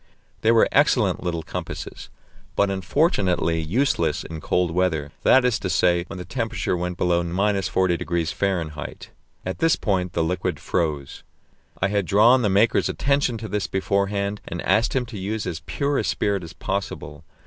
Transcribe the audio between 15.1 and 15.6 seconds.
use as